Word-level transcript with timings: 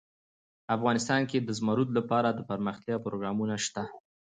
افغانستان 0.75 1.21
کې 1.29 1.37
د 1.41 1.49
زمرد 1.59 1.89
لپاره 1.97 2.29
دپرمختیا 2.39 2.95
پروګرامونه 3.05 3.55
شته. 3.65 3.83